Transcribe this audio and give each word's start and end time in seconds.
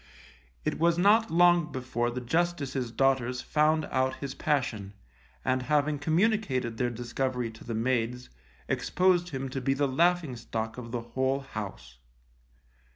It 0.65 0.79
was 0.79 0.97
not 0.97 1.29
long 1.29 1.71
before 1.71 2.09
the 2.09 2.21
Justice's 2.21 2.91
daughters 2.91 3.39
found 3.43 3.85
out 3.91 4.15
his 4.15 4.33
passion, 4.33 4.95
and 5.45 5.61
having 5.61 5.99
communicated 5.99 6.77
their 6.77 6.89
discovery 6.89 7.51
to 7.51 7.63
the 7.63 7.75
maids, 7.75 8.31
exposed 8.67 9.29
him 9.29 9.47
to 9.49 9.61
be 9.61 9.75
the 9.75 9.87
laughing 9.87 10.35
stock 10.37 10.79
of 10.79 10.91
the 10.91 11.01
whole 11.01 11.41
house. 11.41 11.99